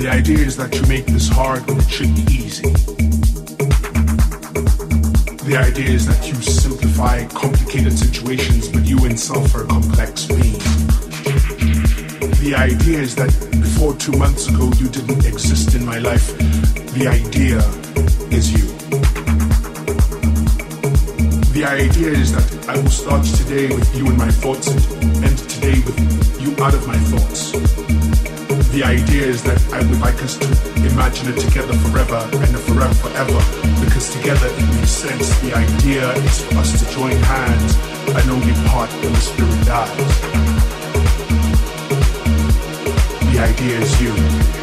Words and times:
The 0.00 0.08
idea 0.08 0.38
is 0.38 0.56
that 0.56 0.74
you 0.74 0.80
make 0.86 1.04
this 1.04 1.28
hard 1.28 1.60
when 1.66 1.76
it 1.76 1.90
should 1.90 2.14
be 2.14 2.22
easy. 2.32 2.62
The 5.44 5.58
idea 5.60 5.90
is 5.90 6.06
that 6.06 6.26
you 6.26 6.36
simplify 6.36 7.26
complicated 7.26 7.98
situations, 7.98 8.68
but 8.68 8.86
you 8.86 8.96
itself 9.04 9.54
are 9.54 9.64
a 9.64 9.66
complex 9.66 10.24
being. 10.24 10.56
The 12.40 12.54
idea 12.56 12.98
is 12.98 13.14
that 13.16 13.28
before 13.60 13.94
two 13.96 14.12
months 14.12 14.48
ago 14.48 14.72
you 14.78 14.88
didn't 14.88 15.26
exist 15.26 15.74
in 15.74 15.84
my 15.84 15.98
life. 15.98 16.34
The 16.96 17.06
idea 17.06 17.58
is 18.32 18.56
you. 18.56 18.72
The 21.52 21.64
idea 21.68 22.08
is 22.08 22.32
that 22.32 22.68
I 22.70 22.80
will 22.80 22.88
start 22.88 23.26
today 23.26 23.68
with 23.68 23.94
you 23.94 24.06
in 24.06 24.16
my 24.16 24.30
thoughts 24.30 24.68
and 24.68 25.24
end 25.26 25.36
today 25.36 25.78
with 25.84 26.40
you 26.40 26.56
out 26.64 26.72
of 26.72 26.86
my 26.86 26.96
thoughts. 27.12 28.19
The 28.70 28.84
idea 28.84 29.26
is 29.26 29.42
that 29.42 29.60
I 29.72 29.78
would 29.78 29.98
like 30.00 30.22
us 30.22 30.38
to 30.38 30.46
imagine 30.86 31.34
it 31.34 31.40
together 31.40 31.74
forever 31.74 32.22
and 32.32 32.56
forever 32.60 32.94
forever 32.94 33.40
because 33.84 34.14
together 34.14 34.46
it 34.46 34.74
makes 34.76 34.90
sense. 34.90 35.28
The 35.40 35.54
idea 35.54 36.12
is 36.12 36.40
for 36.44 36.58
us 36.58 36.78
to 36.78 36.94
join 36.94 37.16
hands 37.16 37.74
and 38.14 38.30
only 38.30 38.54
part 38.68 38.90
when 39.02 39.12
the 39.12 39.20
spirit 39.20 39.66
dies. 39.66 40.20
The 43.32 43.40
idea 43.40 43.80
is 43.80 44.00
you. 44.00 44.59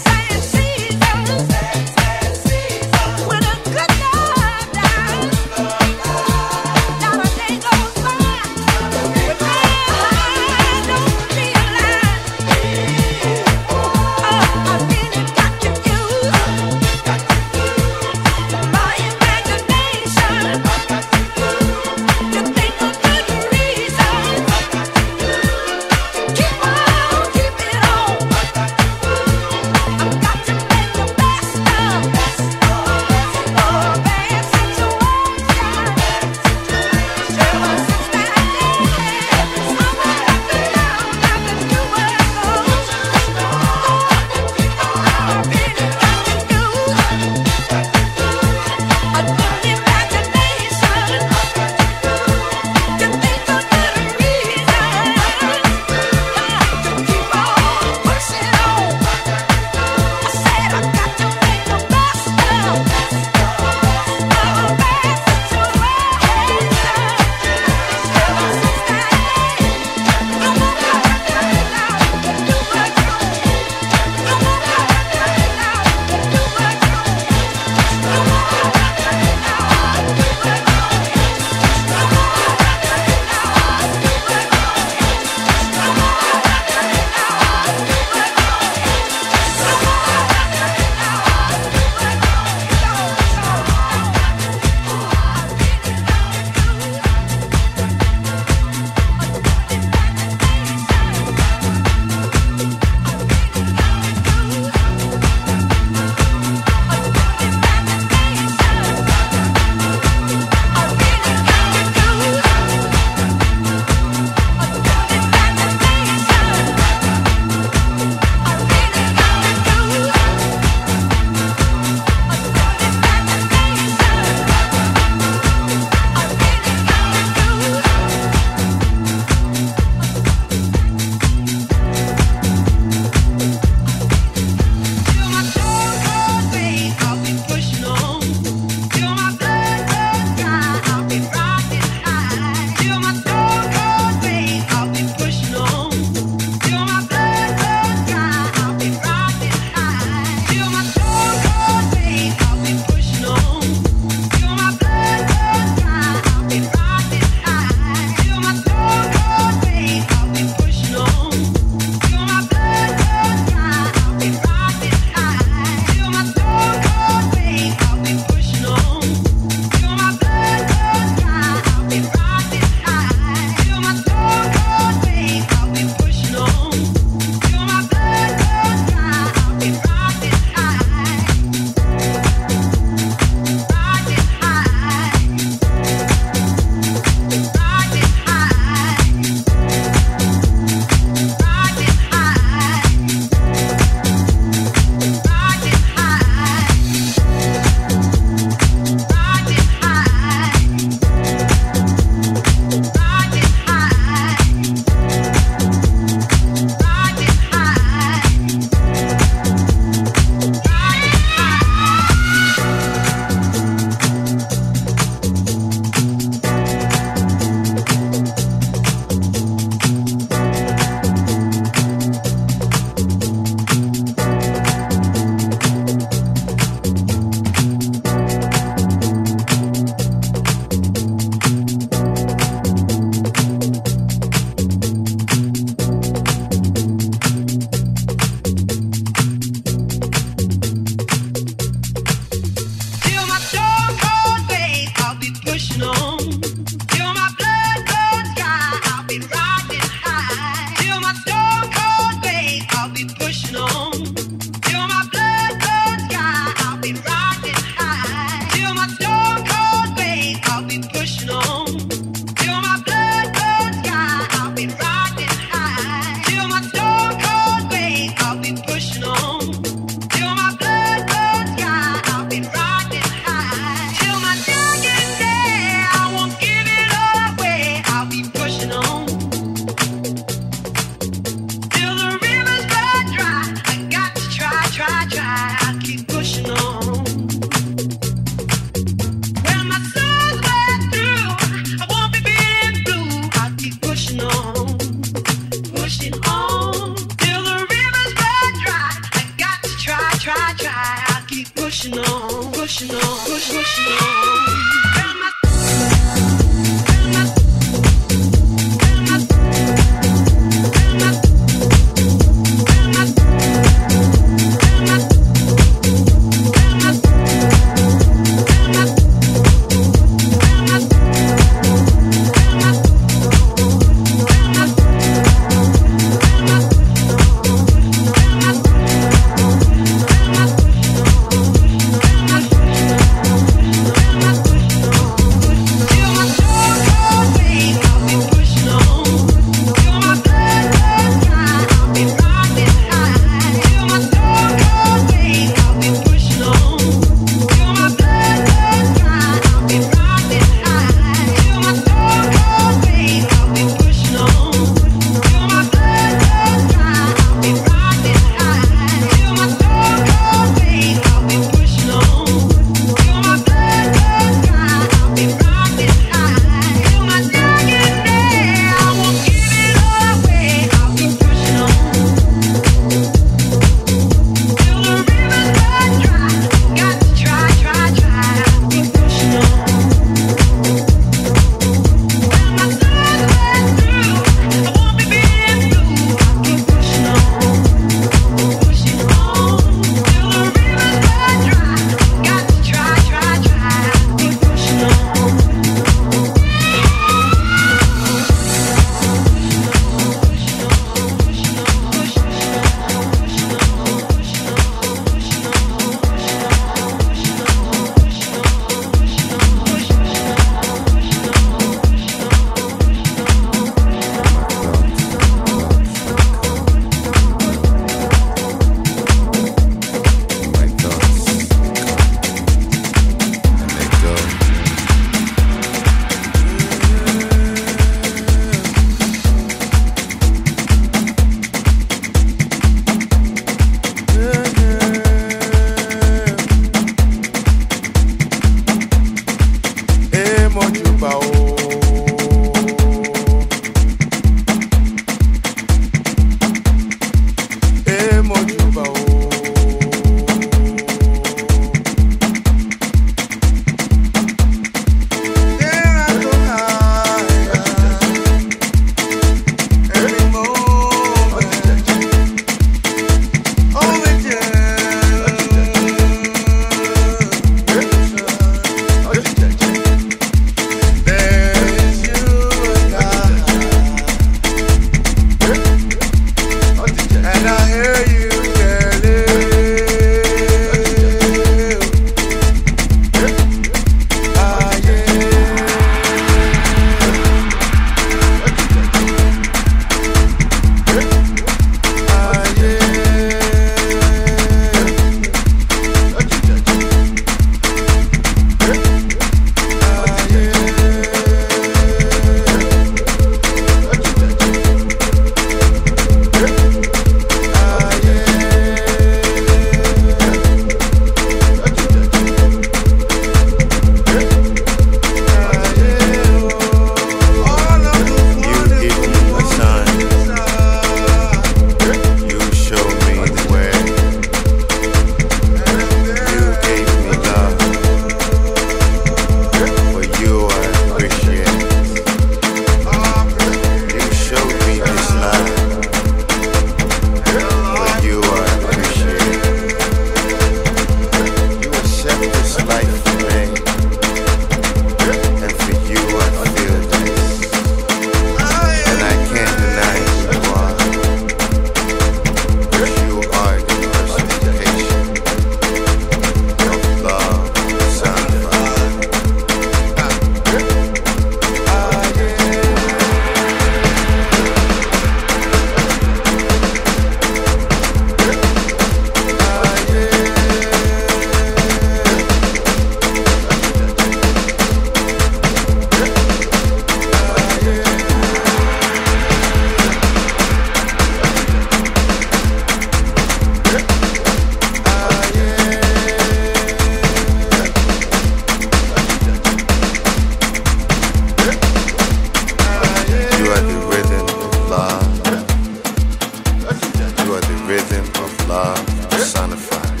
rhythm 597.72 598.06
of 598.22 598.48
love 598.48 598.86
personified. 599.08 600.00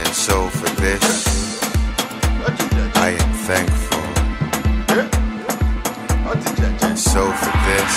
And 0.00 0.12
so 0.26 0.48
for 0.48 0.70
this, 0.80 1.04
I 3.06 3.08
am 3.22 3.32
thankful. 3.50 4.06
And 6.86 6.98
so 6.98 7.22
for 7.40 7.54
this, 7.68 7.92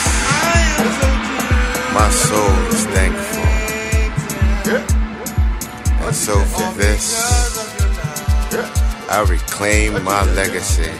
my 1.99 2.09
soul 2.27 2.55
is 2.75 2.83
thankful. 2.95 3.49
And 6.05 6.15
so 6.25 6.35
for 6.53 6.67
this, 6.77 7.05
I 9.09 9.21
reclaim 9.29 10.03
my 10.03 10.25
legacy. 10.33 10.91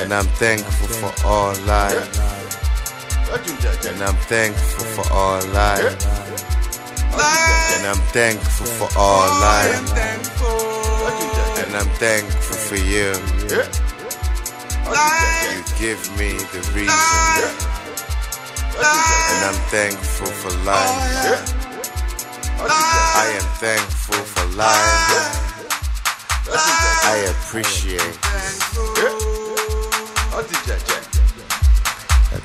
And 0.00 0.14
I'm 0.14 0.30
thankful 0.40 0.88
for 0.88 1.26
all 1.26 1.54
life. 1.66 2.33
And 3.34 4.00
I'm 4.00 4.14
thankful 4.14 4.84
for 4.94 5.12
all 5.12 5.44
life. 5.48 6.06
And 7.74 7.84
I'm 7.84 8.02
thankful 8.14 8.66
for 8.66 8.88
all 8.96 9.26
life. 9.40 9.74
And 11.66 11.74
I'm 11.74 11.88
thankful 11.98 12.56
for 12.56 12.76
you. 12.76 13.12
You 15.50 15.62
give 15.80 15.98
me 16.16 16.38
the 16.54 16.60
reason. 16.74 17.50
And 18.78 19.44
I'm 19.48 19.60
thankful 19.68 20.28
for 20.28 20.52
life. 20.64 21.54
I 22.60 23.26
am 23.34 23.48
thankful 23.58 24.22
for 24.32 24.46
life. 24.56 25.34
I 26.46 27.16
appreciate 27.34 28.18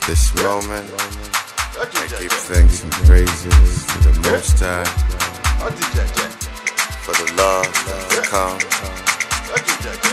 this 0.09 0.33
moment. 0.41 0.89
I 1.77 1.85
give 2.19 2.31
thanks 2.49 2.81
and 2.81 2.91
praises 3.05 3.85
to 3.85 3.97
the 4.09 4.13
Most 4.31 4.57
High 4.59 4.83
for 7.05 7.13
the 7.13 7.31
love 7.37 7.69
that 7.85 8.09
has 8.09 8.27
come, 8.27 8.57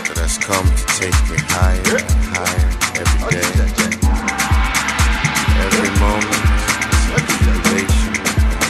that 0.05 0.17
has 0.21 0.37
come 0.37 0.67
to 0.69 0.85
take 1.01 1.17
me 1.31 1.37
higher 1.49 1.97
and 1.97 2.21
higher 2.29 2.69
every 3.01 3.41
day. 3.41 3.49
Every 5.65 5.91
moment 5.97 6.45
is 6.87 7.07
a 7.07 7.61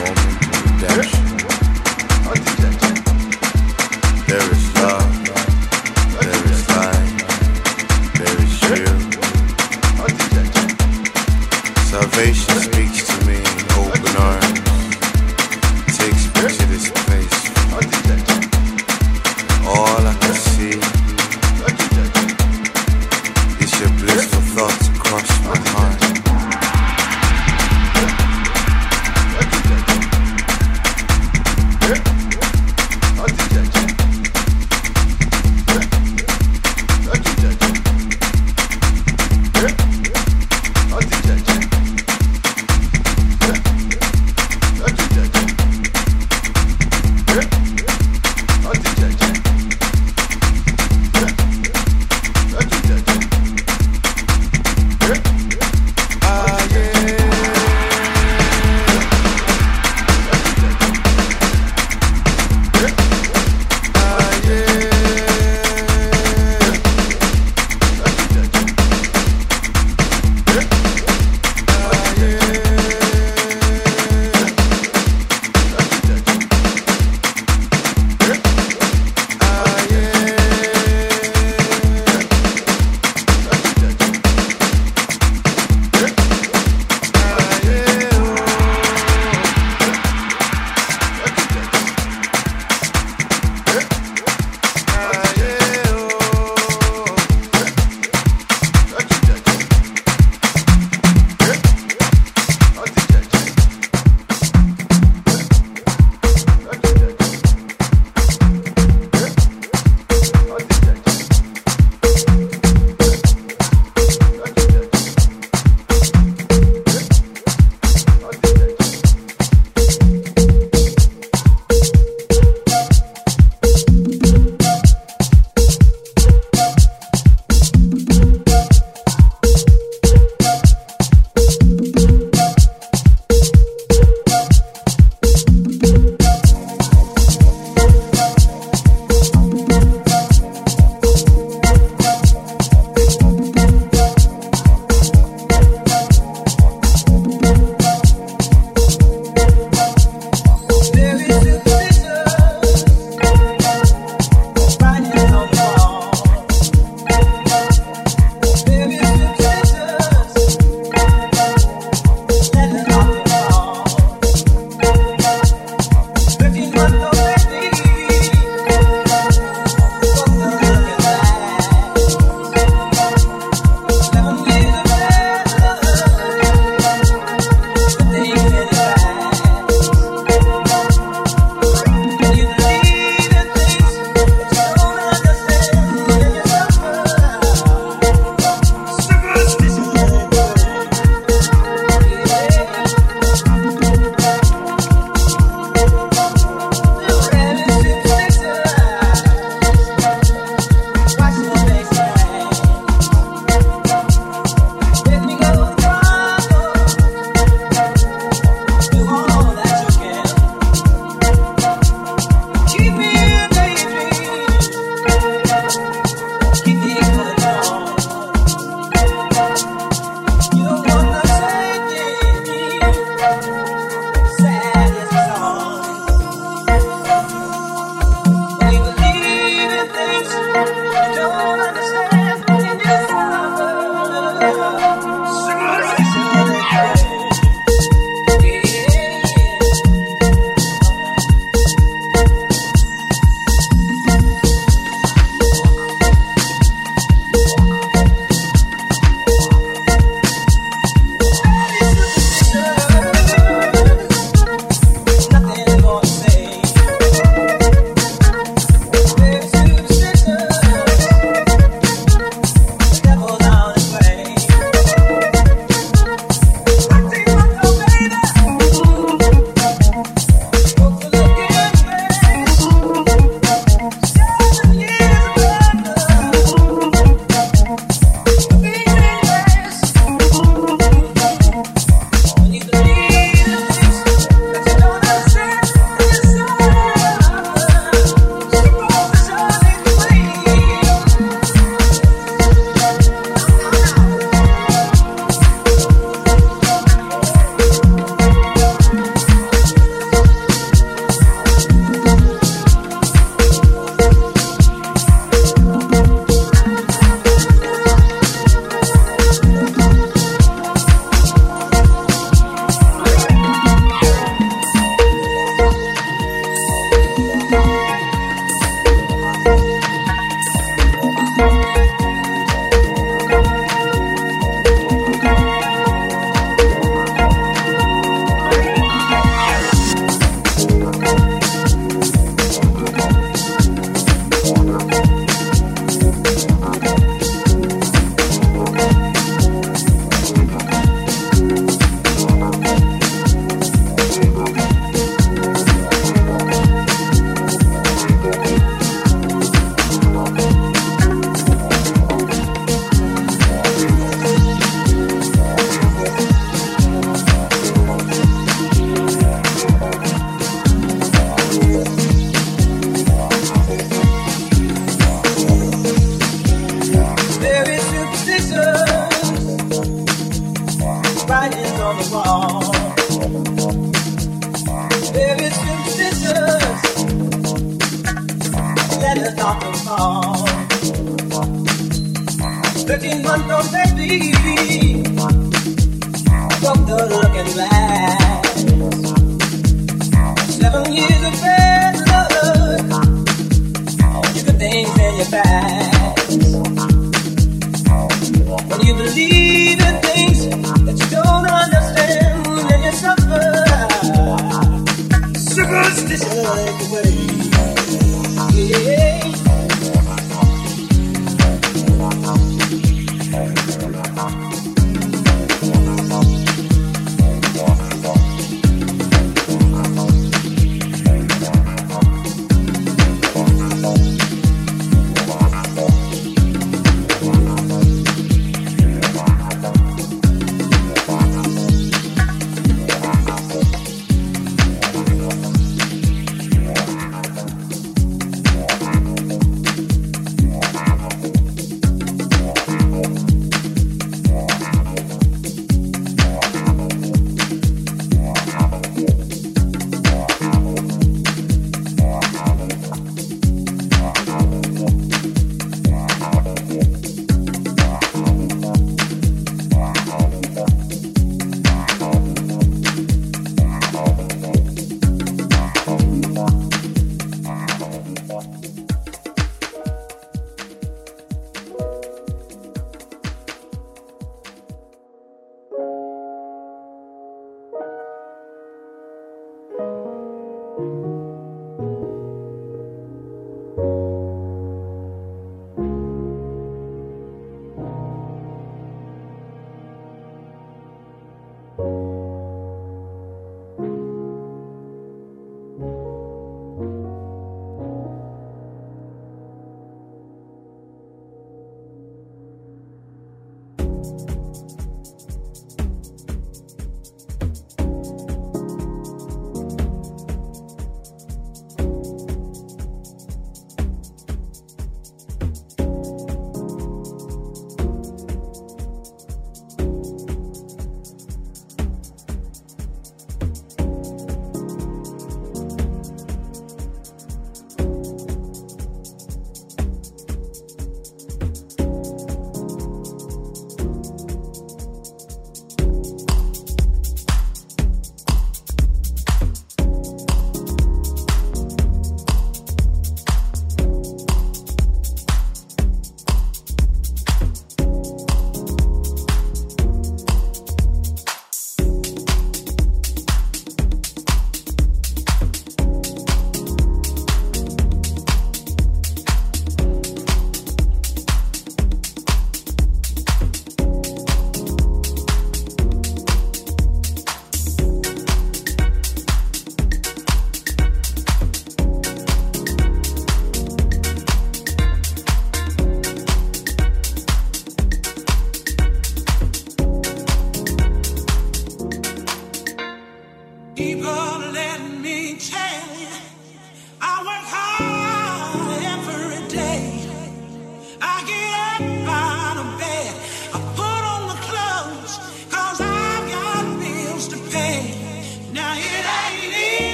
moment 0.00 0.32
of 0.48 0.64
redemption. 0.80 1.27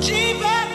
tiver 0.00 0.67